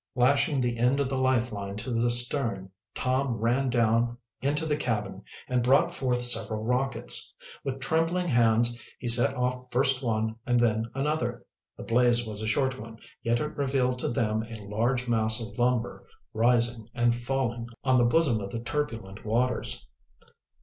Lashing 0.15 0.59
the 0.61 0.79
end 0.79 0.99
of 0.99 1.09
the 1.09 1.17
lifeline 1.19 1.75
to 1.75 1.91
the 1.91 2.09
stern, 2.09 2.71
Tom 2.95 3.33
ran 3.35 3.69
down 3.69 4.17
into 4.41 4.65
the 4.65 4.75
cabin 4.75 5.21
and 5.47 5.61
brought 5.61 5.93
forth 5.93 6.23
several 6.23 6.63
rockets. 6.63 7.35
With 7.63 7.79
trembling 7.79 8.27
hands 8.27 8.83
he 8.97 9.07
set 9.07 9.35
off 9.35 9.71
first 9.71 10.01
one 10.01 10.37
and 10.43 10.59
then 10.59 10.85
another. 10.95 11.45
The 11.77 11.83
blaze 11.83 12.25
was 12.25 12.41
a 12.41 12.47
short 12.47 12.79
one, 12.79 12.97
yet 13.21 13.39
it 13.39 13.55
revealed 13.55 13.99
to 13.99 14.09
them 14.09 14.41
a 14.41 14.59
large 14.65 15.07
mass 15.07 15.39
of 15.39 15.55
lumber 15.59 16.07
rising 16.33 16.89
and 16.95 17.13
falling 17.15 17.67
on 17.83 17.99
the 17.99 18.03
bosom 18.05 18.41
of 18.41 18.49
the 18.49 18.59
turbulent 18.61 19.23
waters. 19.23 19.85